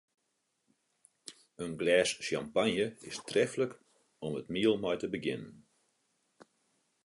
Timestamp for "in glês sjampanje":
1.63-2.87